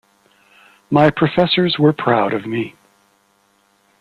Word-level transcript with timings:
My 0.89 1.11
professors 1.11 1.77
were 1.77 1.93
proud 1.93 2.33
of 2.33 2.47
me. 2.47 2.75